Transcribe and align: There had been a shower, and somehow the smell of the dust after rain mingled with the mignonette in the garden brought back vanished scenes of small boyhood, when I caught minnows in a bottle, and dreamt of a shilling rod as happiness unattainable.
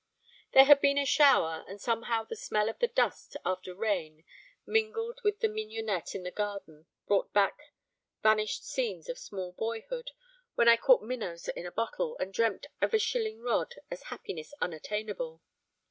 There 0.53 0.63
had 0.65 0.81
been 0.81 0.97
a 0.97 1.05
shower, 1.05 1.63
and 1.67 1.79
somehow 1.79 2.23
the 2.23 2.35
smell 2.35 2.69
of 2.69 2.79
the 2.79 2.87
dust 2.87 3.37
after 3.45 3.75
rain 3.75 4.23
mingled 4.65 5.21
with 5.23 5.41
the 5.41 5.47
mignonette 5.47 6.15
in 6.15 6.23
the 6.23 6.31
garden 6.31 6.87
brought 7.05 7.31
back 7.33 7.71
vanished 8.23 8.65
scenes 8.65 9.07
of 9.09 9.19
small 9.19 9.51
boyhood, 9.51 10.09
when 10.55 10.67
I 10.67 10.75
caught 10.75 11.03
minnows 11.03 11.49
in 11.49 11.67
a 11.67 11.71
bottle, 11.71 12.17
and 12.19 12.33
dreamt 12.33 12.65
of 12.81 12.95
a 12.95 12.97
shilling 12.97 13.41
rod 13.43 13.75
as 13.91 14.01
happiness 14.09 14.55
unattainable. 14.59 15.39